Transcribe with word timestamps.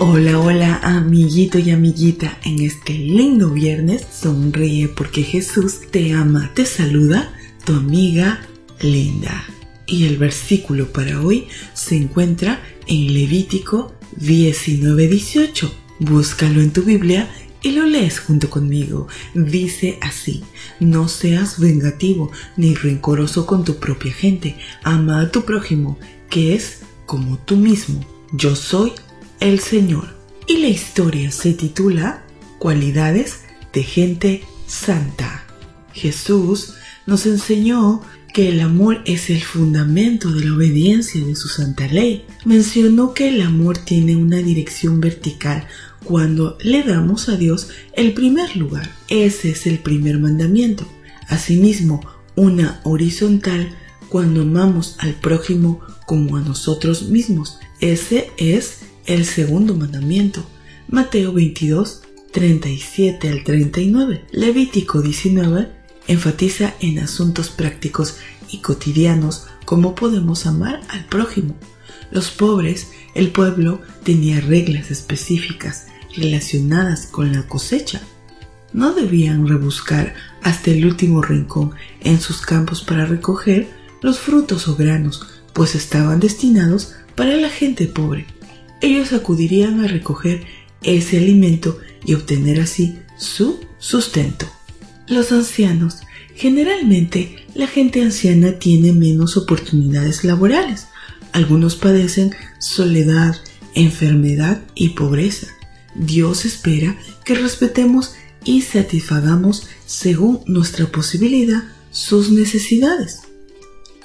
Hola, 0.00 0.40
hola, 0.40 0.80
amiguito 0.82 1.60
y 1.60 1.70
amiguita. 1.70 2.40
En 2.44 2.58
este 2.58 2.94
lindo 2.94 3.50
viernes, 3.50 4.04
sonríe 4.10 4.88
porque 4.88 5.22
Jesús 5.22 5.82
te 5.92 6.12
ama. 6.12 6.50
Te 6.52 6.66
saluda 6.66 7.32
tu 7.64 7.74
amiga 7.74 8.40
Linda. 8.80 9.44
Y 9.86 10.06
el 10.06 10.16
versículo 10.16 10.92
para 10.92 11.20
hoy 11.20 11.46
se 11.74 11.94
encuentra 11.94 12.60
en 12.88 13.14
Levítico 13.14 13.94
19:18. 14.16 15.70
Búscalo 16.00 16.60
en 16.60 16.72
tu 16.72 16.82
Biblia 16.82 17.30
y 17.62 17.70
lo 17.70 17.86
lees 17.86 18.18
junto 18.18 18.50
conmigo. 18.50 19.06
Dice 19.32 19.98
así, 20.00 20.42
no 20.80 21.06
seas 21.06 21.60
vengativo 21.60 22.32
ni 22.56 22.74
rencoroso 22.74 23.46
con 23.46 23.64
tu 23.64 23.76
propia 23.76 24.12
gente. 24.12 24.56
Ama 24.82 25.20
a 25.20 25.30
tu 25.30 25.44
prójimo, 25.44 26.00
que 26.28 26.56
es 26.56 26.80
como 27.06 27.38
tú 27.38 27.56
mismo. 27.56 28.04
Yo 28.32 28.56
soy 28.56 28.92
el 29.44 29.60
Señor. 29.60 30.08
Y 30.46 30.56
la 30.56 30.68
historia 30.68 31.30
se 31.30 31.52
titula 31.52 32.24
Cualidades 32.58 33.40
de 33.74 33.82
gente 33.82 34.42
santa. 34.66 35.44
Jesús 35.92 36.74
nos 37.06 37.26
enseñó 37.26 38.00
que 38.32 38.48
el 38.48 38.60
amor 38.60 39.02
es 39.04 39.28
el 39.28 39.42
fundamento 39.42 40.30
de 40.30 40.46
la 40.46 40.54
obediencia 40.54 41.22
de 41.22 41.36
su 41.36 41.48
santa 41.48 41.86
ley. 41.88 42.24
Mencionó 42.46 43.12
que 43.12 43.28
el 43.28 43.42
amor 43.42 43.76
tiene 43.76 44.16
una 44.16 44.38
dirección 44.38 45.00
vertical 45.00 45.68
cuando 46.04 46.56
le 46.62 46.82
damos 46.82 47.28
a 47.28 47.36
Dios 47.36 47.68
el 47.92 48.14
primer 48.14 48.56
lugar. 48.56 48.90
Ese 49.08 49.50
es 49.50 49.66
el 49.66 49.78
primer 49.78 50.18
mandamiento. 50.18 50.86
Asimismo, 51.28 52.00
una 52.34 52.80
horizontal 52.84 53.76
cuando 54.08 54.40
amamos 54.40 54.96
al 55.00 55.12
prójimo 55.12 55.80
como 56.06 56.38
a 56.38 56.40
nosotros 56.40 57.10
mismos. 57.10 57.58
Ese 57.80 58.30
es 58.38 58.84
el 59.06 59.24
segundo 59.24 59.74
mandamiento. 59.74 60.44
Mateo 60.88 61.32
22, 61.32 62.02
37 62.32 63.28
al 63.28 63.44
39. 63.44 64.24
Levítico 64.32 65.02
19 65.02 65.68
enfatiza 66.06 66.74
en 66.80 66.98
asuntos 66.98 67.48
prácticos 67.50 68.18
y 68.50 68.58
cotidianos 68.58 69.46
cómo 69.64 69.94
podemos 69.94 70.46
amar 70.46 70.80
al 70.88 71.04
prójimo. 71.06 71.56
Los 72.10 72.30
pobres, 72.30 72.90
el 73.14 73.30
pueblo 73.30 73.80
tenía 74.02 74.40
reglas 74.40 74.90
específicas 74.90 75.86
relacionadas 76.16 77.06
con 77.06 77.32
la 77.32 77.46
cosecha. 77.46 78.02
No 78.72 78.92
debían 78.92 79.48
rebuscar 79.48 80.14
hasta 80.42 80.70
el 80.70 80.84
último 80.84 81.22
rincón 81.22 81.72
en 82.00 82.20
sus 82.20 82.42
campos 82.42 82.82
para 82.82 83.06
recoger 83.06 83.68
los 84.02 84.18
frutos 84.18 84.68
o 84.68 84.76
granos, 84.76 85.26
pues 85.52 85.74
estaban 85.74 86.20
destinados 86.20 86.94
para 87.14 87.36
la 87.36 87.48
gente 87.48 87.86
pobre 87.86 88.26
ellos 88.80 89.12
acudirían 89.12 89.84
a 89.84 89.88
recoger 89.88 90.44
ese 90.82 91.18
alimento 91.18 91.78
y 92.04 92.14
obtener 92.14 92.60
así 92.60 92.98
su 93.16 93.60
sustento. 93.78 94.46
Los 95.06 95.32
ancianos. 95.32 95.98
Generalmente 96.34 97.46
la 97.54 97.66
gente 97.66 98.02
anciana 98.02 98.58
tiene 98.58 98.92
menos 98.92 99.36
oportunidades 99.36 100.24
laborales. 100.24 100.88
Algunos 101.32 101.76
padecen 101.76 102.34
soledad, 102.58 103.36
enfermedad 103.74 104.62
y 104.74 104.90
pobreza. 104.90 105.48
Dios 105.94 106.44
espera 106.44 106.96
que 107.24 107.34
respetemos 107.34 108.14
y 108.44 108.62
satisfagamos 108.62 109.66
según 109.86 110.40
nuestra 110.46 110.86
posibilidad 110.86 111.62
sus 111.90 112.30
necesidades. 112.30 113.20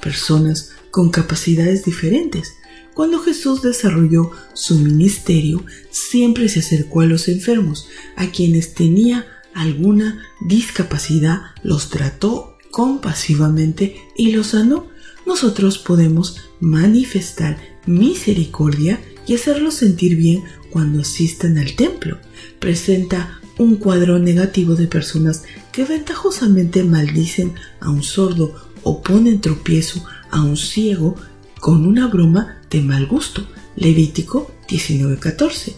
Personas 0.02 0.72
con 0.92 1.10
capacidades 1.10 1.84
diferentes 1.84 2.54
cuando 3.00 3.20
Jesús 3.20 3.62
desarrolló 3.62 4.32
su 4.54 4.78
ministerio, 4.78 5.64
siempre 5.90 6.50
se 6.50 6.60
acercó 6.60 7.00
a 7.00 7.06
los 7.06 7.30
enfermos, 7.30 7.88
a 8.18 8.30
quienes 8.30 8.74
tenía 8.74 9.26
alguna 9.54 10.22
discapacidad, 10.42 11.44
los 11.64 11.90
trató 11.90 12.58
compasivamente 12.72 13.96
y 14.18 14.34
los 14.34 14.48
sanó. 14.48 14.88
Nosotros 15.26 15.78
podemos 15.78 16.42
manifestar 16.60 17.58
misericordia 17.86 19.00
y 19.26 19.36
hacerlos 19.36 19.76
sentir 19.76 20.18
bien 20.18 20.44
cuando 20.70 21.00
asistan 21.00 21.58
al 21.58 21.78
templo. 21.78 22.18
Presenta 22.60 23.40
un 23.58 23.78
cuadro 23.78 24.20
negativo 24.20 24.76
de 24.76 24.88
personas 24.88 25.44
que 25.72 25.86
ventajosamente 25.86 26.84
maldicen 26.84 27.54
a 27.80 27.92
un 27.92 28.04
sordo 28.04 28.54
o 28.84 29.02
ponen 29.02 29.40
tropiezo 29.40 30.04
a 30.32 30.42
un 30.42 30.58
ciego 30.58 31.16
con 31.60 31.86
una 31.86 32.08
broma 32.08 32.62
de 32.70 32.82
mal 32.82 33.06
gusto. 33.06 33.48
Levítico 33.76 34.52
19:14. 34.68 35.76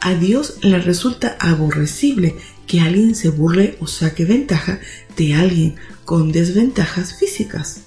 A 0.00 0.14
Dios 0.14 0.58
le 0.62 0.78
resulta 0.78 1.36
aborrecible 1.40 2.36
que 2.66 2.80
alguien 2.80 3.14
se 3.14 3.30
burle 3.30 3.76
o 3.80 3.86
saque 3.86 4.24
ventaja 4.24 4.80
de 5.16 5.34
alguien 5.34 5.74
con 6.04 6.30
desventajas 6.30 7.18
físicas. 7.18 7.82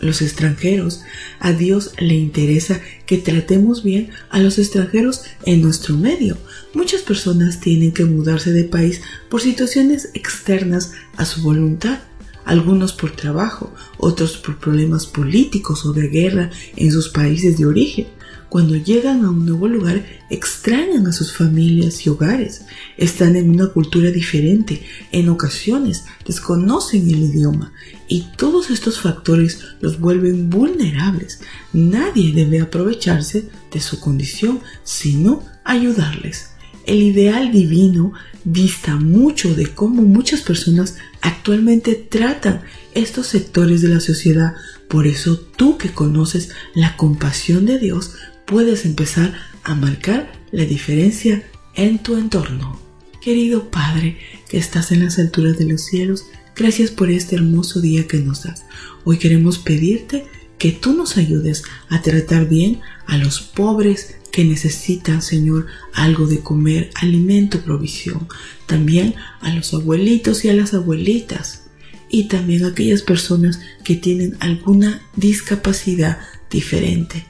Los 0.00 0.20
extranjeros, 0.20 1.02
a 1.38 1.52
Dios 1.52 1.92
le 1.98 2.14
interesa 2.14 2.80
que 3.06 3.18
tratemos 3.18 3.84
bien 3.84 4.10
a 4.30 4.40
los 4.40 4.58
extranjeros 4.58 5.22
en 5.44 5.62
nuestro 5.62 5.96
medio. 5.96 6.36
Muchas 6.74 7.02
personas 7.02 7.60
tienen 7.60 7.92
que 7.92 8.04
mudarse 8.04 8.50
de 8.50 8.64
país 8.64 9.00
por 9.28 9.40
situaciones 9.40 10.10
externas 10.14 10.92
a 11.16 11.24
su 11.24 11.42
voluntad 11.42 12.00
algunos 12.44 12.92
por 12.92 13.12
trabajo, 13.12 13.72
otros 13.98 14.36
por 14.36 14.58
problemas 14.58 15.06
políticos 15.06 15.84
o 15.86 15.92
de 15.92 16.08
guerra 16.08 16.50
en 16.76 16.90
sus 16.90 17.08
países 17.08 17.58
de 17.58 17.66
origen. 17.66 18.06
Cuando 18.48 18.76
llegan 18.76 19.24
a 19.24 19.30
un 19.30 19.46
nuevo 19.46 19.66
lugar, 19.66 20.04
extrañan 20.28 21.06
a 21.06 21.12
sus 21.12 21.32
familias 21.32 22.04
y 22.04 22.10
hogares, 22.10 22.66
están 22.98 23.34
en 23.36 23.48
una 23.48 23.68
cultura 23.68 24.10
diferente, 24.10 24.84
en 25.10 25.30
ocasiones 25.30 26.04
desconocen 26.26 27.08
el 27.08 27.22
idioma 27.22 27.72
y 28.08 28.26
todos 28.36 28.68
estos 28.68 29.00
factores 29.00 29.60
los 29.80 29.98
vuelven 29.98 30.50
vulnerables. 30.50 31.40
Nadie 31.72 32.34
debe 32.34 32.60
aprovecharse 32.60 33.48
de 33.72 33.80
su 33.80 33.98
condición, 34.00 34.60
sino 34.84 35.42
ayudarles. 35.64 36.51
El 36.86 37.02
ideal 37.02 37.52
divino 37.52 38.12
dista 38.44 38.96
mucho 38.96 39.54
de 39.54 39.68
cómo 39.68 40.02
muchas 40.02 40.42
personas 40.42 40.96
actualmente 41.20 41.94
tratan 41.94 42.62
estos 42.94 43.28
sectores 43.28 43.82
de 43.82 43.88
la 43.88 44.00
sociedad. 44.00 44.54
Por 44.88 45.06
eso 45.06 45.38
tú 45.38 45.78
que 45.78 45.90
conoces 45.92 46.50
la 46.74 46.96
compasión 46.96 47.66
de 47.66 47.78
Dios 47.78 48.14
puedes 48.46 48.84
empezar 48.84 49.34
a 49.62 49.74
marcar 49.74 50.32
la 50.50 50.64
diferencia 50.64 51.44
en 51.74 51.98
tu 51.98 52.16
entorno. 52.16 52.80
Querido 53.20 53.70
Padre 53.70 54.18
que 54.48 54.58
estás 54.58 54.90
en 54.90 55.04
las 55.04 55.18
alturas 55.18 55.56
de 55.56 55.66
los 55.66 55.82
cielos, 55.82 56.24
gracias 56.56 56.90
por 56.90 57.10
este 57.10 57.36
hermoso 57.36 57.80
día 57.80 58.08
que 58.08 58.18
nos 58.18 58.42
das. 58.42 58.64
Hoy 59.04 59.18
queremos 59.18 59.58
pedirte 59.58 60.26
que 60.58 60.72
tú 60.72 60.92
nos 60.92 61.16
ayudes 61.16 61.62
a 61.88 62.02
tratar 62.02 62.48
bien 62.48 62.80
a 63.06 63.16
los 63.16 63.40
pobres, 63.40 64.16
que 64.32 64.44
necesitan, 64.44 65.22
Señor, 65.22 65.66
algo 65.92 66.26
de 66.26 66.40
comer, 66.40 66.90
alimento, 66.94 67.60
provisión. 67.60 68.26
También 68.66 69.14
a 69.40 69.54
los 69.54 69.72
abuelitos 69.74 70.44
y 70.44 70.48
a 70.48 70.54
las 70.54 70.74
abuelitas. 70.74 71.64
Y 72.08 72.24
también 72.24 72.64
a 72.64 72.68
aquellas 72.68 73.02
personas 73.02 73.60
que 73.84 73.94
tienen 73.94 74.36
alguna 74.40 75.02
discapacidad 75.14 76.18
diferente. 76.50 77.26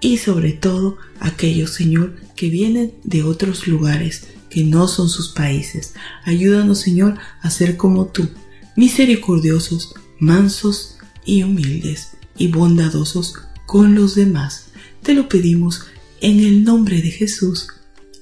Y 0.00 0.18
sobre 0.18 0.52
todo 0.52 0.98
aquellos, 1.20 1.70
Señor, 1.70 2.16
que 2.36 2.50
vienen 2.50 2.92
de 3.04 3.22
otros 3.22 3.66
lugares, 3.66 4.26
que 4.50 4.64
no 4.64 4.88
son 4.88 5.08
sus 5.08 5.30
países. 5.30 5.94
Ayúdanos, 6.24 6.80
Señor, 6.80 7.16
a 7.42 7.50
ser 7.50 7.76
como 7.76 8.06
tú, 8.06 8.28
misericordiosos, 8.76 9.94
mansos 10.18 10.98
y 11.24 11.42
humildes, 11.44 12.10
y 12.36 12.48
bondadosos 12.48 13.34
con 13.66 13.94
los 13.94 14.14
demás. 14.14 14.66
Te 15.02 15.14
lo 15.14 15.28
pedimos 15.28 15.86
en 16.24 16.40
el 16.40 16.64
nombre 16.64 17.02
de 17.02 17.10
Jesús. 17.10 17.68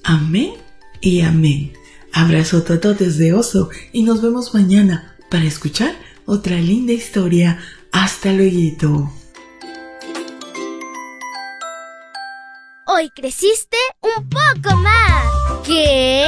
Amén 0.03 0.55
y 0.99 1.21
amén. 1.21 1.71
Abrazo 2.11 2.63
tototes 2.63 3.17
de 3.17 3.31
oso 3.31 3.69
y 3.93 4.03
nos 4.03 4.21
vemos 4.21 4.53
mañana 4.53 5.15
para 5.31 5.45
escuchar 5.45 5.95
otra 6.25 6.57
linda 6.57 6.91
historia. 6.91 7.59
Hasta 7.93 8.33
luego. 8.33 9.09
Hoy 12.85 13.09
creciste 13.11 13.77
un 14.01 14.27
poco 14.27 14.75
más. 14.79 15.61
¿Qué? 15.65 16.27